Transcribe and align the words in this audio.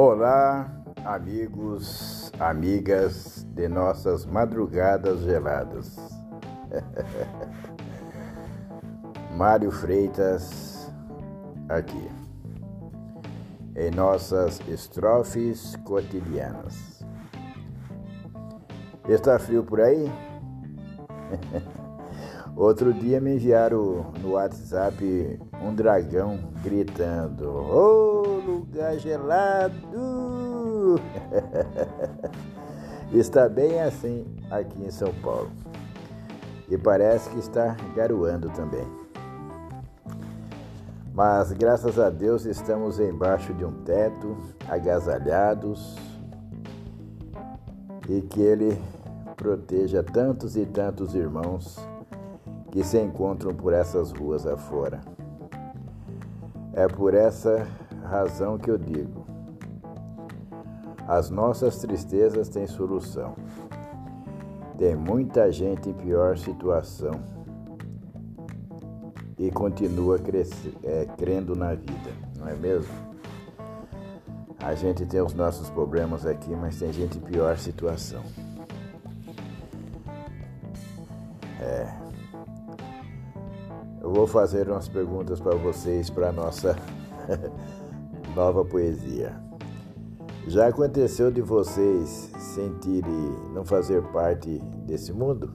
Olá, 0.00 0.70
amigos, 1.04 2.30
amigas 2.38 3.44
de 3.52 3.66
nossas 3.66 4.24
madrugadas 4.24 5.22
geladas. 5.22 5.98
Mário 9.36 9.72
Freitas 9.72 10.88
aqui, 11.68 12.08
em 13.74 13.90
nossas 13.90 14.60
estrofes 14.68 15.74
cotidianas. 15.84 17.04
Está 19.08 19.36
frio 19.40 19.64
por 19.64 19.80
aí? 19.80 20.08
Outro 22.54 22.94
dia 22.94 23.20
me 23.20 23.34
enviaram 23.34 24.12
no 24.22 24.34
WhatsApp 24.34 25.40
um 25.60 25.74
dragão 25.74 26.38
gritando: 26.62 27.48
oh, 27.48 28.17
lugar 28.78 28.96
gelado! 28.96 29.80
está 33.12 33.48
bem 33.48 33.80
assim 33.80 34.24
aqui 34.48 34.84
em 34.84 34.90
São 34.90 35.12
Paulo. 35.14 35.50
E 36.68 36.78
parece 36.78 37.28
que 37.30 37.40
está 37.40 37.76
garoando 37.96 38.48
também. 38.50 38.86
Mas 41.12 41.50
graças 41.50 41.98
a 41.98 42.08
Deus 42.08 42.44
estamos 42.44 43.00
embaixo 43.00 43.52
de 43.52 43.64
um 43.64 43.82
teto, 43.82 44.36
agasalhados, 44.68 45.96
e 48.08 48.22
que 48.22 48.40
Ele 48.40 48.80
proteja 49.36 50.04
tantos 50.04 50.56
e 50.56 50.64
tantos 50.64 51.16
irmãos 51.16 51.78
que 52.70 52.84
se 52.84 53.00
encontram 53.00 53.52
por 53.52 53.72
essas 53.72 54.12
ruas 54.12 54.46
afora. 54.46 55.00
É 56.72 56.86
por 56.86 57.12
essa 57.12 57.66
razão 58.08 58.58
que 58.58 58.70
eu 58.70 58.78
digo: 58.78 59.26
as 61.06 61.30
nossas 61.30 61.78
tristezas 61.78 62.48
têm 62.48 62.66
solução. 62.66 63.36
Tem 64.76 64.94
muita 64.96 65.50
gente 65.50 65.90
em 65.90 65.92
pior 65.92 66.38
situação 66.38 67.20
e 69.36 69.50
continua 69.50 70.18
crescer, 70.18 70.74
é, 70.82 71.04
crendo 71.16 71.54
na 71.54 71.74
vida, 71.74 72.12
não 72.36 72.48
é 72.48 72.54
mesmo? 72.54 72.92
A 74.60 74.74
gente 74.74 75.04
tem 75.06 75.20
os 75.20 75.34
nossos 75.34 75.70
problemas 75.70 76.26
aqui, 76.26 76.50
mas 76.54 76.78
tem 76.78 76.92
gente 76.92 77.18
em 77.18 77.20
pior 77.20 77.56
situação. 77.58 78.22
É. 81.60 81.92
Eu 84.00 84.12
vou 84.12 84.26
fazer 84.26 84.68
umas 84.68 84.88
perguntas 84.88 85.40
para 85.40 85.56
vocês 85.56 86.08
para 86.08 86.32
nossa 86.32 86.76
nova 88.34 88.64
poesia. 88.64 89.34
Já 90.46 90.68
aconteceu 90.68 91.30
de 91.30 91.42
vocês 91.42 92.30
sentirem 92.38 93.32
não 93.52 93.64
fazer 93.64 94.02
parte 94.04 94.58
desse 94.86 95.12
mundo? 95.12 95.52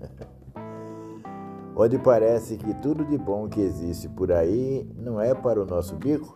Onde 1.76 1.98
parece 1.98 2.56
que 2.56 2.72
tudo 2.74 3.04
de 3.04 3.18
bom 3.18 3.48
que 3.48 3.60
existe 3.60 4.08
por 4.08 4.32
aí 4.32 4.88
não 4.96 5.20
é 5.20 5.34
para 5.34 5.62
o 5.62 5.66
nosso 5.66 5.96
bico? 5.96 6.32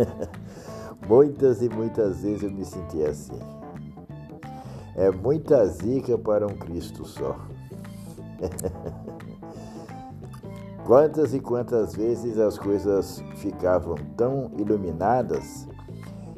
muitas 1.08 1.62
e 1.62 1.68
muitas 1.68 2.22
vezes 2.22 2.42
eu 2.42 2.50
me 2.50 2.64
senti 2.64 3.02
assim. 3.04 3.38
É 4.96 5.10
muita 5.10 5.66
zica 5.66 6.16
para 6.18 6.46
um 6.46 6.56
Cristo 6.56 7.04
só. 7.04 7.36
quantas 10.84 11.32
e 11.32 11.40
quantas 11.40 11.94
vezes 11.94 12.38
as 12.38 12.58
coisas 12.58 13.22
ficavam 13.36 13.96
tão 14.16 14.50
iluminadas 14.58 15.66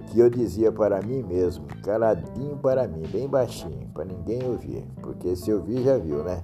que 0.07 0.21
eu 0.21 0.31
dizia 0.31 0.71
para 0.71 1.03
mim 1.03 1.23
mesmo, 1.23 1.67
caladinho 1.83 2.57
para 2.57 2.87
mim, 2.87 3.03
bem 3.11 3.29
baixinho, 3.29 3.89
para 3.93 4.05
ninguém 4.05 4.43
ouvir, 4.45 4.87
porque 5.03 5.35
se 5.35 5.53
ouvir 5.53 5.83
já 5.83 5.99
viu, 5.99 6.23
né? 6.23 6.43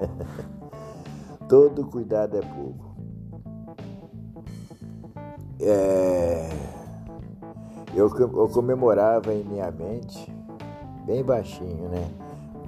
Todo 1.48 1.84
cuidado 1.86 2.36
é 2.36 2.40
pouco. 2.40 2.92
É... 5.60 6.48
Eu, 7.94 8.08
eu 8.16 8.48
comemorava 8.48 9.34
em 9.34 9.44
minha 9.44 9.70
mente, 9.70 10.34
bem 11.04 11.22
baixinho, 11.22 11.88
né? 11.88 12.10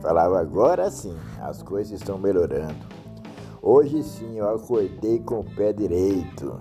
Falava, 0.02 0.38
agora 0.38 0.90
sim, 0.90 1.16
as 1.40 1.62
coisas 1.62 1.92
estão 1.98 2.18
melhorando. 2.18 3.03
Hoje 3.66 4.02
sim 4.02 4.36
eu 4.36 4.54
acordei 4.54 5.20
com 5.20 5.40
o 5.40 5.44
pé 5.56 5.72
direito, 5.72 6.60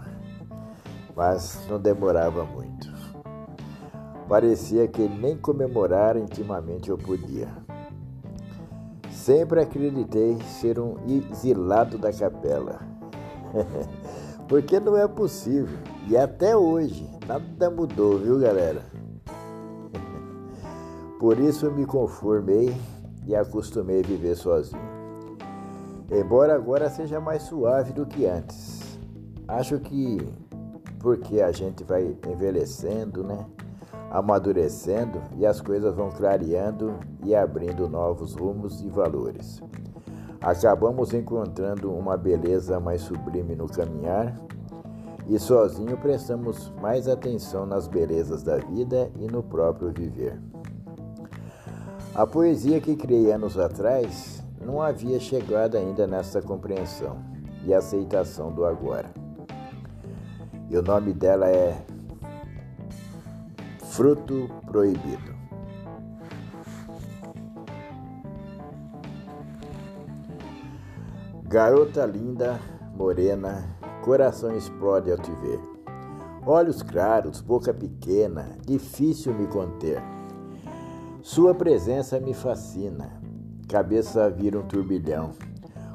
mas 1.13 1.67
não 1.69 1.77
demorava 1.77 2.45
muito. 2.45 2.89
Parecia 4.29 4.87
que 4.87 5.09
nem 5.09 5.37
comemorar 5.37 6.15
intimamente 6.15 6.89
eu 6.89 6.97
podia. 6.97 7.49
Sempre 9.11 9.59
acreditei 9.59 10.37
ser 10.43 10.79
um 10.79 10.95
exilado 11.05 11.97
da 11.97 12.13
capela. 12.13 12.79
Porque 14.47 14.79
não 14.79 14.95
é 14.95 15.05
possível. 15.05 15.77
E 16.07 16.15
até 16.15 16.55
hoje, 16.55 17.05
nada 17.27 17.69
mudou, 17.69 18.17
viu, 18.17 18.39
galera? 18.39 18.85
Por 21.19 21.37
isso 21.37 21.69
me 21.69 21.85
conformei 21.85 22.73
e 23.27 23.35
acostumei 23.35 23.99
a 23.99 24.07
viver 24.07 24.37
sozinho. 24.37 25.02
Embora 26.11 26.55
agora 26.55 26.89
seja 26.89 27.19
mais 27.19 27.43
suave 27.43 27.93
do 27.93 28.05
que 28.05 28.25
antes. 28.25 28.99
Acho 29.47 29.79
que 29.79 30.17
porque 30.99 31.41
a 31.41 31.51
gente 31.51 31.83
vai 31.83 32.17
envelhecendo, 32.27 33.23
né? 33.23 33.45
Amadurecendo 34.09 35.21
e 35.37 35.45
as 35.45 35.59
coisas 35.59 35.93
vão 35.95 36.09
clareando 36.11 36.99
e 37.23 37.35
abrindo 37.35 37.89
novos 37.89 38.35
rumos 38.35 38.81
e 38.81 38.89
valores. 38.89 39.61
Acabamos 40.39 41.13
encontrando 41.13 41.91
uma 41.91 42.15
beleza 42.17 42.79
mais 42.79 43.01
sublime 43.01 43.55
no 43.55 43.67
caminhar 43.67 44.37
e 45.27 45.39
sozinho 45.39 45.97
prestamos 45.97 46.71
mais 46.81 47.07
atenção 47.07 47.65
nas 47.65 47.87
belezas 47.87 48.43
da 48.43 48.57
vida 48.57 49.09
e 49.17 49.27
no 49.27 49.41
próprio 49.41 49.91
viver. 49.91 50.39
A 52.13 52.27
poesia 52.27 52.79
que 52.79 52.95
criei 52.95 53.31
anos 53.31 53.57
atrás 53.57 54.42
não 54.65 54.81
havia 54.81 55.19
chegado 55.19 55.75
ainda 55.75 56.07
nessa 56.07 56.41
compreensão 56.41 57.17
e 57.65 57.73
aceitação 57.73 58.51
do 58.51 58.65
agora. 58.65 59.11
E 60.69 60.77
o 60.77 60.81
nome 60.81 61.13
dela 61.13 61.47
é 61.49 61.85
Fruto 63.79 64.49
Proibido. 64.65 65.33
Garota 71.43 72.05
linda, 72.07 72.59
morena, 72.95 73.77
coração 74.03 74.55
explode 74.57 75.11
ao 75.11 75.17
te 75.19 75.31
ver. 75.31 75.59
Olhos 76.45 76.81
claros, 76.81 77.41
boca 77.41 77.71
pequena, 77.71 78.57
difícil 78.65 79.33
me 79.33 79.45
conter. 79.45 80.01
Sua 81.21 81.53
presença 81.53 82.19
me 82.19 82.33
fascina, 82.33 83.21
cabeça 83.67 84.29
vira 84.29 84.59
um 84.59 84.67
turbilhão. 84.67 85.31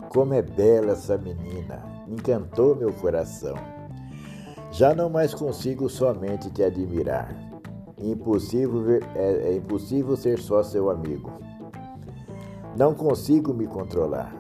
Como 0.09 0.35
é 0.35 0.43
bela 0.43 0.93
essa 0.93 1.19
menina, 1.19 1.83
encantou 2.09 2.75
meu 2.75 2.93
coração. 2.93 3.55
Já 4.71 4.95
não 4.95 5.09
mais 5.09 5.35
consigo 5.35 5.89
somente 5.89 6.51
te 6.51 6.63
admirar. 6.63 7.35
Impossível 8.01 8.83
ver, 8.83 9.05
é, 9.15 9.51
é 9.51 9.57
impossível 9.57 10.17
ser 10.17 10.39
só 10.39 10.63
seu 10.63 10.91
amigo. 10.91 11.33
Não 12.77 12.95
consigo 12.95 13.53
me 13.53 13.67
controlar. 13.67 14.35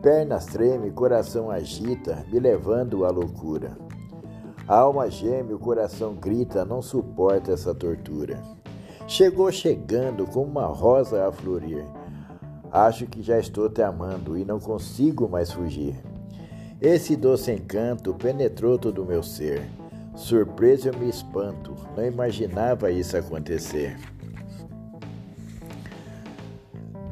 Pernas 0.00 0.46
tremem, 0.46 0.90
coração 0.90 1.50
agita, 1.50 2.24
me 2.30 2.38
levando 2.38 3.04
à 3.04 3.10
loucura. 3.10 3.76
A 4.66 4.78
alma 4.78 5.10
geme, 5.10 5.52
o 5.52 5.58
coração 5.58 6.14
grita, 6.14 6.64
não 6.64 6.80
suporta 6.80 7.52
essa 7.52 7.74
tortura. 7.74 8.40
Chegou 9.06 9.52
chegando 9.52 10.26
como 10.26 10.50
uma 10.50 10.66
rosa 10.66 11.28
a 11.28 11.32
florir. 11.32 11.84
Acho 12.74 13.06
que 13.06 13.22
já 13.22 13.38
estou 13.38 13.70
te 13.70 13.82
amando 13.82 14.36
e 14.36 14.44
não 14.44 14.58
consigo 14.58 15.28
mais 15.28 15.52
fugir. 15.52 15.94
Esse 16.82 17.14
doce 17.14 17.52
encanto 17.52 18.12
penetrou 18.14 18.76
todo 18.76 19.00
o 19.00 19.06
meu 19.06 19.22
ser. 19.22 19.62
Surpreso 20.16 20.88
eu 20.88 20.98
me 20.98 21.08
espanto, 21.08 21.72
não 21.96 22.04
imaginava 22.04 22.90
isso 22.90 23.16
acontecer. 23.16 23.96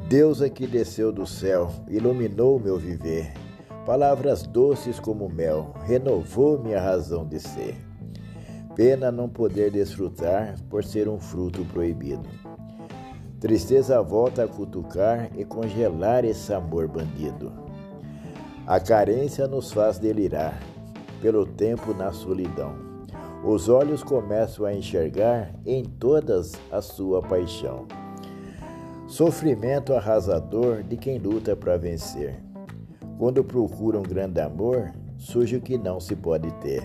Deus 0.08 0.42
aqui 0.42 0.66
desceu 0.66 1.12
do 1.12 1.24
céu, 1.28 1.70
iluminou 1.86 2.58
meu 2.58 2.76
viver. 2.76 3.32
Palavras 3.86 4.42
doces 4.42 4.98
como 4.98 5.28
mel, 5.28 5.72
renovou 5.84 6.58
minha 6.58 6.80
razão 6.80 7.24
de 7.24 7.38
ser. 7.38 7.76
Pena 8.74 9.12
não 9.12 9.28
poder 9.28 9.70
desfrutar 9.70 10.56
por 10.68 10.82
ser 10.82 11.08
um 11.08 11.20
fruto 11.20 11.64
proibido. 11.66 12.28
Tristeza 13.42 14.00
volta 14.00 14.44
a 14.44 14.46
cutucar 14.46 15.28
e 15.36 15.44
congelar 15.44 16.24
esse 16.24 16.54
amor 16.54 16.86
bandido. 16.86 17.52
A 18.64 18.78
carência 18.78 19.48
nos 19.48 19.72
faz 19.72 19.98
delirar. 19.98 20.62
pelo 21.20 21.44
tempo 21.44 21.92
na 21.92 22.12
solidão. 22.12 22.74
Os 23.44 23.68
olhos 23.68 24.02
começam 24.02 24.64
a 24.64 24.72
enxergar 24.72 25.52
em 25.66 25.84
todas 25.84 26.52
a 26.70 26.80
sua 26.80 27.20
paixão. 27.20 27.86
Sofrimento 29.08 29.92
arrasador 29.92 30.84
de 30.84 30.96
quem 30.96 31.18
luta 31.18 31.56
para 31.56 31.76
vencer. 31.76 32.40
Quando 33.18 33.44
procura 33.44 33.98
um 33.98 34.02
grande 34.02 34.40
amor, 34.40 34.92
surge 35.16 35.56
o 35.56 35.60
que 35.60 35.76
não 35.78 36.00
se 36.00 36.14
pode 36.16 36.50
ter. 36.54 36.84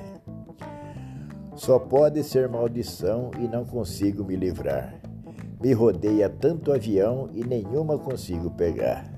Só 1.56 1.80
pode 1.80 2.24
ser 2.24 2.48
maldição 2.48 3.32
e 3.40 3.48
não 3.48 3.64
consigo 3.64 4.24
me 4.24 4.36
livrar. 4.36 4.97
Me 5.60 5.74
rodeia 5.74 6.30
tanto 6.30 6.72
avião 6.72 7.30
e 7.34 7.44
nenhuma 7.44 7.98
consigo 7.98 8.52
pegar. 8.52 9.12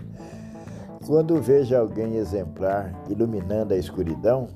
Quando 1.06 1.40
vejo 1.40 1.74
alguém 1.74 2.16
exemplar 2.16 2.92
iluminando 3.08 3.72
a 3.72 3.76
escuridão, 3.76 4.48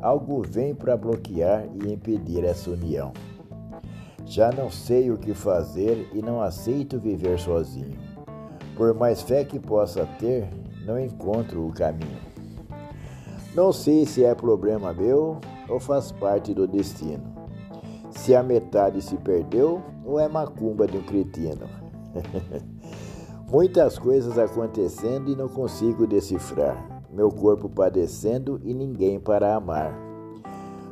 algo 0.00 0.42
vem 0.42 0.74
para 0.74 0.96
bloquear 0.96 1.66
e 1.74 1.92
impedir 1.92 2.44
essa 2.44 2.70
união. 2.70 3.12
Já 4.24 4.50
não 4.50 4.70
sei 4.70 5.10
o 5.10 5.18
que 5.18 5.34
fazer 5.34 6.08
e 6.14 6.22
não 6.22 6.40
aceito 6.40 6.98
viver 6.98 7.38
sozinho. 7.38 7.98
Por 8.76 8.94
mais 8.94 9.20
fé 9.20 9.44
que 9.44 9.58
possa 9.58 10.06
ter, 10.18 10.48
não 10.86 10.98
encontro 10.98 11.66
o 11.66 11.72
caminho. 11.72 12.18
Não 13.54 13.72
sei 13.72 14.06
se 14.06 14.24
é 14.24 14.34
problema 14.34 14.92
meu 14.92 15.38
ou 15.68 15.78
faz 15.78 16.10
parte 16.12 16.54
do 16.54 16.66
destino. 16.66 17.39
Se 18.30 18.36
a 18.36 18.44
metade 18.44 19.02
se 19.02 19.16
perdeu 19.16 19.82
ou 20.04 20.20
é 20.20 20.28
macumba 20.28 20.86
de 20.86 20.96
um 20.96 21.02
cretino. 21.02 21.66
Muitas 23.50 23.98
coisas 23.98 24.38
acontecendo 24.38 25.32
e 25.32 25.34
não 25.34 25.48
consigo 25.48 26.06
decifrar. 26.06 27.02
Meu 27.12 27.28
corpo 27.28 27.68
padecendo 27.68 28.60
e 28.62 28.72
ninguém 28.72 29.18
para 29.18 29.56
amar. 29.56 29.92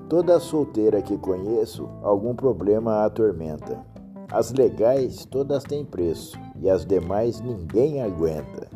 Toda 0.08 0.40
solteira 0.40 1.00
que 1.00 1.16
conheço, 1.16 1.88
algum 2.02 2.34
problema 2.34 2.94
a 2.94 3.04
atormenta. 3.04 3.86
As 4.32 4.52
legais 4.52 5.24
todas 5.24 5.62
têm 5.62 5.84
preço 5.84 6.36
e 6.60 6.68
as 6.68 6.84
demais 6.84 7.40
ninguém 7.40 8.02
aguenta. 8.02 8.66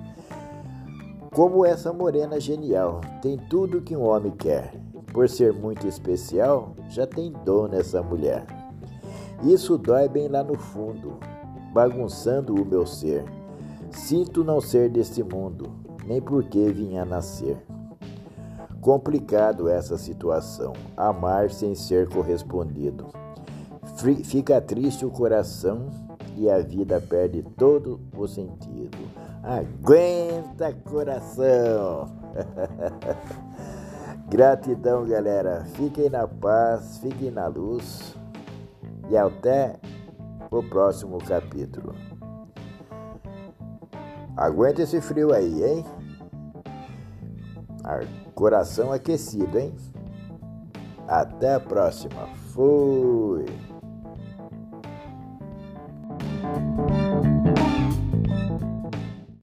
Como 1.34 1.66
essa 1.66 1.92
morena 1.92 2.38
genial, 2.38 3.00
tem 3.20 3.36
tudo 3.36 3.82
que 3.82 3.96
um 3.96 4.04
homem 4.04 4.30
quer. 4.30 4.72
Por 5.12 5.28
ser 5.28 5.52
muito 5.52 5.86
especial, 5.86 6.74
já 6.88 7.06
tem 7.06 7.32
dom 7.44 7.68
nessa 7.68 8.02
mulher. 8.02 8.46
Isso 9.42 9.76
dói 9.76 10.08
bem 10.08 10.28
lá 10.28 10.42
no 10.42 10.56
fundo, 10.56 11.18
bagunçando 11.72 12.54
o 12.54 12.64
meu 12.64 12.86
ser. 12.86 13.24
Sinto 13.90 14.42
não 14.42 14.60
ser 14.60 14.88
deste 14.88 15.22
mundo, 15.22 15.70
nem 16.06 16.20
porque 16.20 16.70
vinha 16.70 17.04
nascer. 17.04 17.58
Complicado 18.80 19.68
essa 19.68 19.98
situação, 19.98 20.72
amar 20.96 21.50
sem 21.50 21.74
ser 21.74 22.08
correspondido. 22.08 23.06
Fica 24.24 24.60
triste 24.60 25.04
o 25.04 25.10
coração 25.10 25.90
e 26.36 26.48
a 26.48 26.58
vida 26.58 27.00
perde 27.00 27.42
todo 27.56 28.00
o 28.16 28.26
sentido. 28.26 28.96
Aguenta, 29.42 30.72
coração! 30.72 32.08
Gratidão, 34.28 35.06
galera. 35.06 35.64
Fiquem 35.74 36.08
na 36.08 36.26
paz, 36.26 36.98
fiquem 36.98 37.30
na 37.30 37.46
luz 37.46 38.16
e 39.10 39.16
até 39.16 39.76
o 40.50 40.62
próximo 40.62 41.18
capítulo. 41.18 41.94
Aguenta 44.36 44.82
esse 44.82 45.00
frio 45.00 45.32
aí, 45.32 45.64
hein? 45.64 45.84
Coração 48.34 48.92
aquecido, 48.92 49.58
hein? 49.58 49.74
Até 51.06 51.54
a 51.54 51.60
próxima. 51.60 52.26
Fui! 52.52 53.44